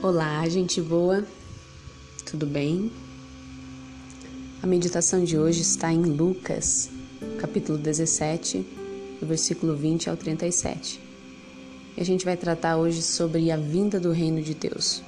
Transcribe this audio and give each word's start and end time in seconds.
Olá, 0.00 0.48
gente 0.48 0.80
boa, 0.80 1.26
tudo 2.24 2.46
bem? 2.46 2.92
A 4.62 4.66
meditação 4.66 5.24
de 5.24 5.36
hoje 5.36 5.62
está 5.62 5.92
em 5.92 6.04
Lucas, 6.04 6.88
capítulo 7.40 7.76
17, 7.76 8.64
do 9.18 9.26
versículo 9.26 9.74
20 9.74 10.08
ao 10.08 10.16
37. 10.16 11.00
E 11.96 12.00
a 12.00 12.04
gente 12.04 12.24
vai 12.24 12.36
tratar 12.36 12.76
hoje 12.76 13.02
sobre 13.02 13.50
a 13.50 13.56
vinda 13.56 13.98
do 13.98 14.12
reino 14.12 14.40
de 14.40 14.54
Deus. 14.54 15.02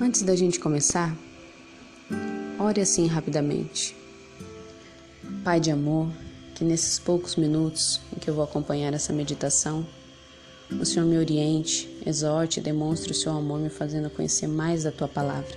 Antes 0.00 0.22
da 0.22 0.34
gente 0.34 0.58
começar, 0.58 1.14
ore 2.58 2.80
assim 2.80 3.06
rapidamente. 3.06 3.94
Pai 5.44 5.60
de 5.60 5.70
amor, 5.70 6.08
que 6.54 6.64
nesses 6.64 6.98
poucos 6.98 7.36
minutos 7.36 8.00
em 8.16 8.18
que 8.18 8.30
eu 8.30 8.34
vou 8.34 8.42
acompanhar 8.44 8.94
essa 8.94 9.12
meditação, 9.12 9.86
o 10.70 10.84
Senhor 10.84 11.06
me 11.06 11.16
oriente, 11.16 11.88
exorte 12.04 12.58
e 12.58 12.62
demonstre 12.62 13.12
o 13.12 13.14
seu 13.14 13.32
amor, 13.32 13.60
me 13.60 13.68
fazendo 13.68 14.10
conhecer 14.10 14.46
mais 14.46 14.82
da 14.82 14.90
tua 14.90 15.06
palavra. 15.06 15.56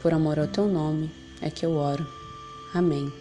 Por 0.00 0.14
amor 0.14 0.38
ao 0.38 0.46
teu 0.46 0.68
nome 0.68 1.10
é 1.40 1.50
que 1.50 1.66
eu 1.66 1.72
oro. 1.72 2.06
Amém. 2.72 3.12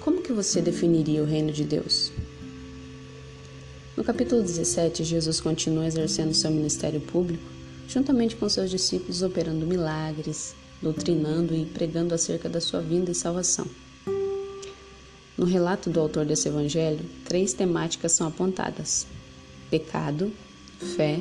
Como 0.00 0.22
que 0.22 0.32
você 0.32 0.60
definiria 0.60 1.22
o 1.22 1.26
reino 1.26 1.52
de 1.52 1.64
Deus? 1.64 2.12
No 3.96 4.04
capítulo 4.04 4.42
17, 4.42 5.04
Jesus 5.04 5.40
continua 5.40 5.86
exercendo 5.86 6.34
seu 6.34 6.50
ministério 6.50 7.00
público, 7.00 7.44
juntamente 7.88 8.36
com 8.36 8.48
seus 8.48 8.70
discípulos, 8.70 9.22
operando 9.22 9.66
milagres, 9.66 10.54
doutrinando 10.80 11.54
e 11.54 11.66
pregando 11.66 12.14
acerca 12.14 12.48
da 12.48 12.60
sua 12.60 12.80
vinda 12.80 13.10
e 13.10 13.14
salvação. 13.14 13.66
No 15.40 15.46
relato 15.46 15.88
do 15.88 15.98
autor 15.98 16.26
desse 16.26 16.48
evangelho, 16.48 17.00
três 17.24 17.54
temáticas 17.54 18.12
são 18.12 18.28
apontadas: 18.28 19.06
pecado, 19.70 20.30
fé 20.94 21.18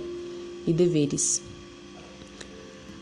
e 0.68 0.74
deveres. 0.74 1.42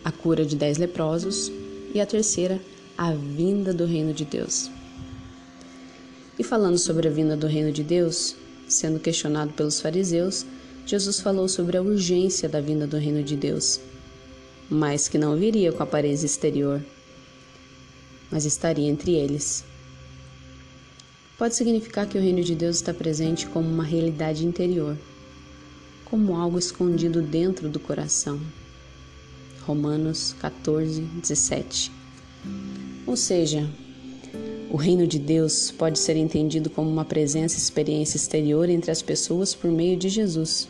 A 0.06 0.12
cura 0.12 0.46
de 0.46 0.56
dez 0.56 0.78
leprosos 0.78 1.52
e 1.92 2.00
a 2.00 2.06
terceira, 2.06 2.62
a 2.96 3.14
vinda 3.14 3.74
do 3.74 3.84
reino 3.84 4.14
de 4.14 4.26
Deus. 4.26 4.70
E 6.38 6.44
falando 6.44 6.78
sobre 6.78 7.08
a 7.08 7.12
vinda 7.12 7.36
do 7.36 7.48
reino 7.48 7.72
de 7.72 7.82
Deus, 7.82 8.36
sendo 8.68 9.00
questionado 9.00 9.54
pelos 9.54 9.82
fariseus, 9.82 10.46
Jesus 10.86 11.20
falou 11.20 11.50
sobre 11.50 11.78
a 11.78 11.82
urgência 11.82 12.48
da 12.48 12.62
vinda 12.62 12.86
do 12.86 12.98
reino 12.98 13.24
de 13.24 13.36
Deus, 13.36 13.80
mas 14.70 15.08
que 15.08 15.18
não 15.18 15.36
viria 15.36 15.72
com 15.72 15.82
aparência 15.82 16.28
exterior, 16.28 16.80
mas 18.30 18.46
estaria 18.46 18.88
entre 18.88 19.16
eles 19.16 19.66
pode 21.38 21.56
significar 21.56 22.08
que 22.08 22.18
o 22.18 22.22
reino 22.22 22.44
de 22.44 22.56
Deus 22.56 22.78
está 22.78 22.94
presente 22.94 23.46
como 23.46 23.70
uma 23.70 23.84
realidade 23.84 24.46
interior, 24.46 24.98
como 26.06 26.36
algo 26.36 26.58
escondido 26.58 27.22
dentro 27.22 27.70
do 27.70 27.80
coração. 27.80 28.40
Romanos 29.62 30.34
14, 30.40 31.02
17. 31.02 31.92
Ou 33.06 33.16
seja, 33.16 33.70
o 34.72 34.78
reino 34.78 35.06
de 35.06 35.20
Deus 35.20 35.70
pode 35.70 36.00
ser 36.00 36.16
entendido 36.18 36.70
como 36.70 36.90
uma 36.90 37.06
presença 37.06 37.56
e 37.56 37.60
experiência 37.60 38.18
exterior 38.18 38.68
entre 38.68 38.90
as 38.90 39.02
pessoas 39.02 39.54
por 39.54 39.70
meio 39.70 39.96
de 39.96 40.10
Jesus. 40.10 40.68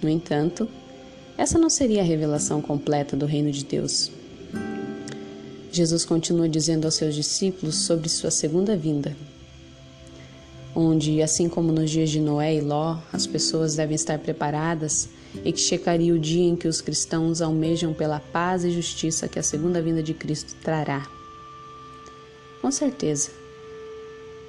No 0.00 0.08
entanto, 0.08 0.68
essa 1.36 1.58
não 1.58 1.68
seria 1.68 2.02
a 2.02 2.04
revelação 2.04 2.62
completa 2.62 3.16
do 3.16 3.26
reino 3.26 3.50
de 3.50 3.64
Deus. 3.64 4.12
Jesus 5.72 6.04
continua 6.04 6.48
dizendo 6.48 6.84
aos 6.84 6.94
seus 6.94 7.14
discípulos 7.14 7.74
sobre 7.74 8.08
sua 8.08 8.30
segunda 8.30 8.76
vinda 8.76 9.16
onde, 10.76 11.22
assim 11.22 11.48
como 11.48 11.72
nos 11.72 11.90
dias 11.90 12.10
de 12.10 12.20
Noé 12.20 12.56
e 12.56 12.60
Ló, 12.60 12.98
as 13.10 13.26
pessoas 13.26 13.74
devem 13.74 13.94
estar 13.94 14.18
preparadas 14.18 15.08
e 15.42 15.50
que 15.50 15.58
chegaria 15.58 16.12
o 16.14 16.18
dia 16.18 16.44
em 16.44 16.54
que 16.54 16.68
os 16.68 16.82
cristãos 16.82 17.40
almejam 17.40 17.94
pela 17.94 18.20
paz 18.20 18.62
e 18.62 18.70
justiça 18.70 19.26
que 19.26 19.38
a 19.38 19.42
segunda 19.42 19.80
vinda 19.80 20.02
de 20.02 20.12
Cristo 20.12 20.54
trará. 20.62 21.08
Com 22.60 22.70
certeza. 22.70 23.30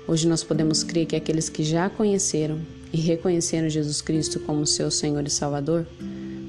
Hoje 0.06 0.28
nós 0.28 0.44
podemos 0.44 0.84
crer 0.84 1.06
que 1.06 1.16
aqueles 1.16 1.48
que 1.48 1.64
já 1.64 1.90
conheceram 1.90 2.60
e 2.92 2.98
reconheceram 2.98 3.70
Jesus 3.70 4.02
Cristo 4.02 4.40
como 4.42 4.68
seu 4.68 4.92
Senhor 4.92 5.26
e 5.26 5.30
Salvador 5.30 5.88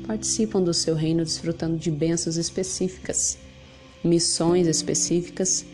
participam 0.07 0.61
do 0.61 0.75
seu 0.75 0.97
reino 0.97 1.25
desfrutando 1.25 1.77
de 1.77 1.91
bênçãos 1.91 2.37
específicas, 2.37 3.39
missões 4.03 4.67
específicas 4.67 5.65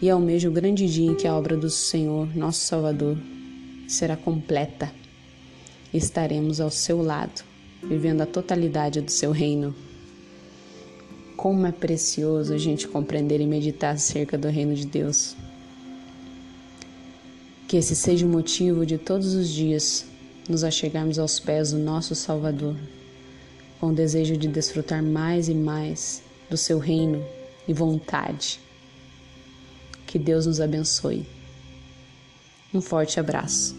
e 0.00 0.08
almejo 0.08 0.48
o 0.48 0.52
grande 0.52 0.86
dia 0.86 1.10
em 1.10 1.14
que 1.14 1.26
a 1.26 1.34
obra 1.34 1.56
do 1.56 1.68
Senhor, 1.68 2.34
nosso 2.36 2.60
Salvador, 2.60 3.18
será 3.88 4.16
completa. 4.16 4.92
Estaremos 5.92 6.60
ao 6.60 6.70
seu 6.70 7.02
lado, 7.02 7.42
vivendo 7.82 8.20
a 8.20 8.26
totalidade 8.26 9.00
do 9.00 9.10
seu 9.10 9.32
reino. 9.32 9.74
Como 11.36 11.66
é 11.66 11.72
precioso 11.72 12.54
a 12.54 12.58
gente 12.58 12.86
compreender 12.86 13.40
e 13.40 13.46
meditar 13.46 13.94
acerca 13.94 14.38
do 14.38 14.48
reino 14.48 14.74
de 14.74 14.86
Deus. 14.86 15.36
Que 17.66 17.76
esse 17.76 17.96
seja 17.96 18.24
o 18.24 18.28
motivo 18.28 18.86
de 18.86 18.98
todos 18.98 19.34
os 19.34 19.48
dias 19.48 20.06
nos 20.48 20.62
achegarmos 20.62 21.18
aos 21.18 21.40
pés 21.40 21.72
do 21.72 21.78
nosso 21.78 22.14
Salvador, 22.14 22.76
com 23.80 23.88
o 23.88 23.94
desejo 23.94 24.36
de 24.36 24.48
desfrutar 24.48 25.02
mais 25.02 25.48
e 25.48 25.54
mais 25.54 26.22
do 26.48 26.56
seu 26.56 26.78
reino 26.78 27.22
e 27.66 27.72
vontade 27.72 28.60
que 30.08 30.18
Deus 30.18 30.46
nos 30.46 30.58
abençoe. 30.60 31.26
Um 32.72 32.80
forte 32.80 33.20
abraço. 33.20 33.76